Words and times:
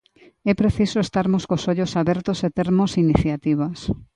É 0.51 0.53
preciso 0.61 0.97
estarmos 1.01 1.43
cos 1.49 1.63
ollos 1.71 1.91
abertos 2.01 2.37
e 2.47 2.49
termos 2.59 2.91
iniciativas. 3.03 3.79